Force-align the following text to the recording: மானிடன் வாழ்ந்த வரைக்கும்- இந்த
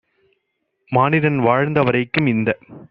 மானிடன் 0.91 1.39
வாழ்ந்த 1.41 1.79
வரைக்கும்- 1.81 2.29
இந்த 2.33 2.49